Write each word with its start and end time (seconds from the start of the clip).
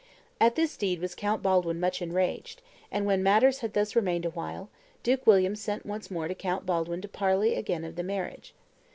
At 0.39 0.55
this 0.55 0.77
deed 0.77 0.99
was 0.99 1.13
Count 1.13 1.43
Baldwin 1.43 1.79
much 1.79 2.01
enraged; 2.01 2.63
and 2.91 3.05
when 3.05 3.21
matters 3.21 3.59
had 3.59 3.73
thus 3.73 3.95
remained 3.95 4.25
a 4.25 4.31
while, 4.31 4.67
Duke 5.03 5.27
William 5.27 5.55
sent 5.55 5.85
once 5.85 6.09
more 6.09 6.27
to 6.27 6.33
Count 6.33 6.65
Baldwin 6.65 7.03
to 7.03 7.07
parley 7.07 7.53
again 7.53 7.85
of 7.85 7.95
the 7.95 8.01
marriage. 8.01 8.55